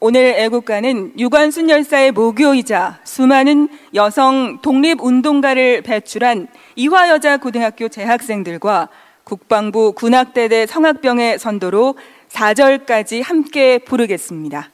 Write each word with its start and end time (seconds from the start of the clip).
오늘 0.00 0.34
애국가는 0.36 1.18
유관순 1.18 1.68
열사의 1.68 2.12
모교이자 2.12 3.00
수많은 3.02 3.68
여성 3.94 4.60
독립운동가를 4.62 5.82
배출한 5.82 6.46
이화여자고등학교 6.76 7.88
재학생들과 7.88 8.90
국방부 9.24 9.92
군악대대 9.92 10.66
성악병의 10.66 11.40
선도로 11.40 11.96
4절까지 12.28 13.24
함께 13.24 13.78
부르겠습니다. 13.78 14.70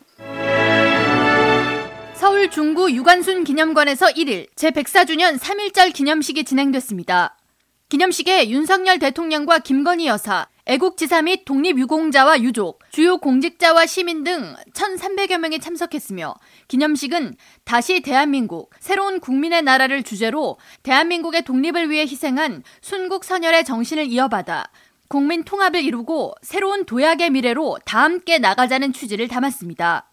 서울 2.12 2.50
중구 2.50 2.93
유관순 2.93 3.45
기념관에서 3.45 4.09
1일 4.09 4.48
제104주년 4.56 5.38
3.1절 5.38 5.95
기념식이 5.95 6.45
진행됐습니다. 6.45 7.38
기념식에 7.88 8.50
윤석열 8.50 8.98
대통령과 8.98 9.61
김건희 9.61 10.06
여사, 10.06 10.46
애국지사 10.66 11.22
및 11.22 11.45
독립유공자와 11.46 12.43
유족, 12.43 12.84
주요 12.95 13.18
공직자와 13.18 13.86
시민 13.86 14.22
등 14.22 14.54
1,300여 14.72 15.38
명이 15.38 15.58
참석했으며 15.58 16.32
기념식은 16.68 17.35
다시 17.64 18.02
대한민국, 18.02 18.71
새로운 18.79 19.18
국민의 19.18 19.62
나라를 19.62 20.04
주제로 20.04 20.58
대한민국의 20.85 21.43
독립을 21.43 21.90
위해 21.90 22.02
희생한 22.02 22.62
순국 22.82 23.25
선열의 23.25 23.64
정신을 23.64 24.07
이어받아 24.07 24.71
국민 25.08 25.43
통합을 25.43 25.82
이루고 25.82 26.36
새로운 26.43 26.85
도약의 26.85 27.30
미래로 27.30 27.79
다 27.85 28.04
함께 28.04 28.38
나가자는 28.38 28.93
취지를 28.93 29.26
담았습니다. 29.26 30.08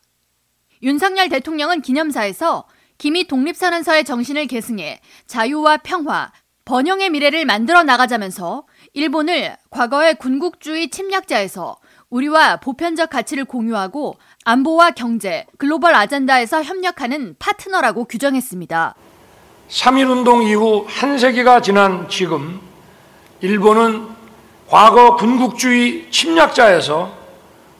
윤석열 0.82 1.30
대통령은 1.30 1.84
기념사에서 1.84 2.68
기미 2.98 3.28
독립선언서의 3.28 4.06
정신을 4.06 4.48
계승해 4.48 5.02
자유와 5.28 5.78
평화, 5.84 6.32
번영의 6.66 7.12
미래를 7.12 7.46
만들어 7.46 7.84
나가자면서 7.84 8.66
일본을 8.94 9.56
과거의 9.70 10.16
군국주의 10.16 10.90
침략자에서 10.90 11.78
우리와 12.12 12.58
보편적 12.58 13.10
가치를 13.10 13.46
공유하고 13.46 14.18
안보와 14.44 14.92
경제, 14.92 15.46
글로벌 15.58 15.96
아젠다에서 15.96 16.62
협력하는 16.62 17.36
파트너라고 17.40 18.04
규정했습니다. 18.04 18.96
3.1운동 19.70 20.44
이후 20.44 20.86
한 20.90 21.18
세기가 21.18 21.62
지난 21.62 22.10
지금 22.10 22.60
일본은 23.40 24.10
과거 24.68 25.16
군국주의 25.16 26.12
침략자에서 26.12 27.12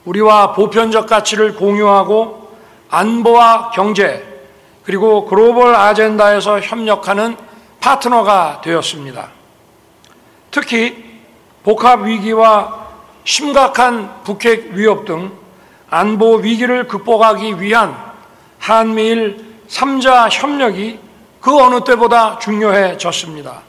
우리와 0.06 0.54
보편적 0.54 1.06
가치를 1.06 1.54
공유하고 1.54 2.50
안보와 2.88 3.70
경제 3.72 4.26
그리고 4.82 5.26
글로벌 5.26 5.74
아젠다에서 5.74 6.60
협력하는 6.60 7.36
파트너가 7.80 8.62
되었습니다. 8.64 9.28
특히 10.50 11.20
복합 11.62 12.04
위기와 12.04 12.81
심각한 13.24 14.22
북핵 14.24 14.72
위협 14.72 15.04
등 15.04 15.32
안보 15.88 16.36
위기를 16.36 16.88
극복하기 16.88 17.60
위한 17.60 17.94
한미일 18.58 19.62
3자 19.68 20.28
협력이 20.30 20.98
그 21.40 21.56
어느 21.56 21.82
때보다 21.84 22.38
중요해졌습니다. 22.38 23.62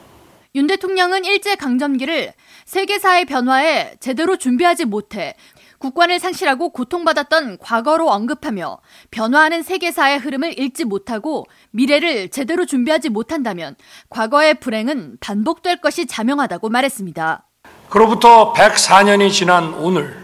윤 0.55 0.67
대통령은 0.67 1.25
일제 1.25 1.55
강점기를 1.55 2.33
세계사의 2.65 3.25
변화에 3.25 3.95
제대로 3.99 4.37
준비하지 4.37 4.85
못해 4.85 5.35
국권을 5.79 6.19
상실하고 6.19 6.69
고통받았던 6.69 7.57
과거로 7.57 8.09
언급하며 8.09 8.79
변화하는 9.11 9.63
세계사의 9.63 10.19
흐름을 10.19 10.57
읽지 10.57 10.85
못하고 10.85 11.45
미래를 11.71 12.29
제대로 12.29 12.65
준비하지 12.65 13.09
못한다면 13.09 13.75
과거의 14.09 14.59
불행은 14.61 15.17
반복될 15.19 15.81
것이 15.81 16.05
자명하다고 16.05 16.69
말했습니다. 16.69 17.47
그로부터 17.93 18.53
104년이 18.53 19.31
지난 19.31 19.71
오늘 19.75 20.17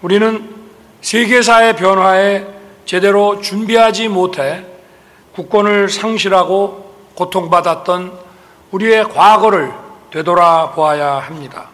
우리는 0.00 0.48
세계사의 1.00 1.74
변화에 1.74 2.46
제대로 2.84 3.40
준비하지 3.40 4.06
못해 4.06 4.64
국권을 5.32 5.88
상실하고 5.88 6.94
고통받았던 7.14 8.16
우리의 8.70 9.08
과거를 9.08 9.72
되돌아보아야 10.12 11.14
합니다. 11.14 11.70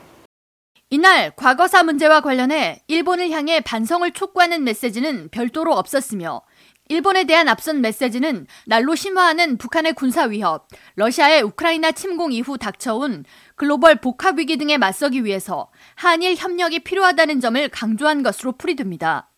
이날 0.88 1.32
과거사 1.36 1.82
문제와 1.82 2.22
관련해 2.22 2.80
일본을 2.88 3.30
향해 3.30 3.60
반성을 3.60 4.10
촉구하는 4.10 4.64
메시지는 4.64 5.28
별도로 5.28 5.74
없었으며 5.74 6.40
일본에 6.88 7.24
대한 7.24 7.48
앞선 7.48 7.80
메시지는 7.80 8.46
날로 8.66 8.94
심화하는 8.94 9.56
북한의 9.56 9.94
군사 9.94 10.24
위협, 10.24 10.68
러시아의 10.96 11.40
우크라이나 11.42 11.92
침공 11.92 12.32
이후 12.32 12.58
닥쳐온 12.58 13.24
글로벌 13.54 13.96
복합 13.96 14.38
위기 14.38 14.58
등에 14.58 14.76
맞서기 14.76 15.24
위해서 15.24 15.70
한일 15.94 16.34
협력이 16.36 16.80
필요하다는 16.80 17.40
점을 17.40 17.68
강조한 17.70 18.22
것으로 18.22 18.52
풀이됩니다. 18.52 19.30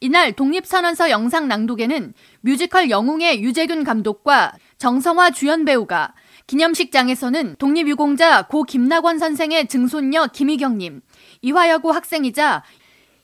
이날 0.00 0.32
독립선언서 0.32 1.10
영상 1.10 1.46
낭독에는 1.46 2.14
뮤지컬 2.40 2.90
영웅의 2.90 3.42
유재균 3.42 3.84
감독과 3.84 4.54
정성화 4.78 5.30
주연 5.30 5.64
배우가 5.64 6.14
기념식장에서는 6.48 7.56
독립유공자 7.58 8.42
고 8.42 8.64
김낙원 8.64 9.18
선생의 9.18 9.68
증손녀 9.68 10.26
김희경님, 10.28 11.02
이화여고 11.42 11.92
학생이자 11.92 12.64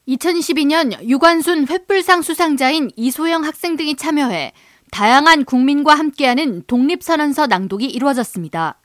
2012년 0.09 1.03
유관순 1.09 1.65
횃불상 1.66 2.22
수상자인 2.22 2.91
이소영 2.97 3.44
학생 3.44 3.76
등이 3.76 3.97
참여해 3.97 4.53
다양한 4.91 5.44
국민과 5.44 5.94
함께하는 5.94 6.65
독립선언서 6.66 7.47
낭독이 7.47 7.87
이루어졌습니다. 7.87 8.76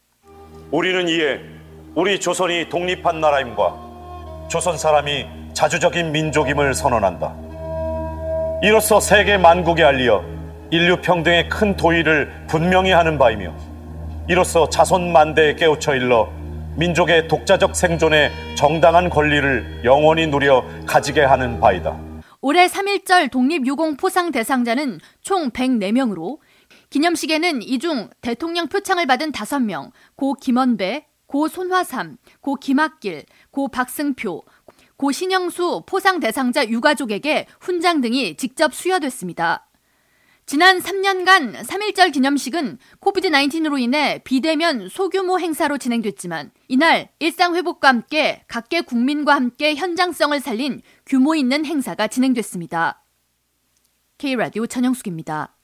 우리는 0.72 1.08
이에 1.10 1.40
우리 1.94 2.20
조선이 2.20 2.70
독립한 2.70 3.20
나라임과 3.20 4.48
조선 4.50 4.78
사람이 4.78 5.26
자주적인 5.54 6.12
민족임을 6.12 6.74
선언한다. 6.74 7.36
이로써 8.64 9.00
세계 9.00 9.38
만국에 9.38 9.84
알리어 9.84 10.24
인류 10.72 11.02
평등의 11.02 11.50
큰 11.50 11.76
도의를 11.76 12.46
분명히 12.48 12.92
하는 12.92 13.18
바이며 13.18 13.54
이로써 14.30 14.70
자손 14.70 15.12
만대에 15.12 15.56
깨우쳐 15.56 15.96
일러 15.96 16.30
민족의 16.80 17.28
독자적 17.28 17.76
생존에 17.76 18.32
정당한 18.56 19.10
권리를 19.10 19.82
영원히 19.84 20.28
누려 20.28 20.64
가지게 20.88 21.22
하는 21.22 21.60
바이다. 21.60 22.00
올해 22.40 22.68
3.1절 22.68 23.30
독립유공 23.30 23.98
포상 23.98 24.32
대상자는 24.32 25.00
총 25.22 25.52
104명으로 25.52 26.40
기념식에는 26.90 27.62
이 27.64 27.80
중 27.80 28.10
대통령 28.22 28.68
표창을 28.68 29.08
받은 29.08 29.34
5명, 29.34 29.92
고 30.16 30.34
김원배, 30.36 31.06
고 31.28 31.50
손화삼, 31.50 32.16
고 32.40 32.56
김학길, 32.56 33.26
고 33.52 33.68
박승표, 33.68 34.44
고 34.96 35.12
신영수 35.12 35.84
포상 35.86 36.22
대상자 36.22 36.66
유가족에게 36.66 37.46
훈장 37.60 38.00
등이 38.00 38.38
직접 38.38 38.74
수여됐습니다. 38.74 39.69
지난 40.50 40.80
3년간 40.80 41.64
3.1절 41.64 42.12
기념식은 42.12 42.80
코비드-19로 43.02 43.80
인해 43.80 44.20
비대면 44.24 44.90
소규모 44.90 45.40
행사로 45.40 45.78
진행됐지만 45.78 46.50
이날 46.68 47.12
일상 47.20 47.56
회복과 47.56 47.90
함께 47.90 48.44
각계 48.48 48.82
국민과 48.82 49.36
함께 49.36 49.76
현장성을 49.76 50.40
살린 50.40 50.82
규모 51.06 51.36
있는 51.36 51.68
행사가 51.68 52.08
진행됐습니다. 52.08 53.04
K라디오 54.18 54.66
천영숙입니다. 54.66 55.56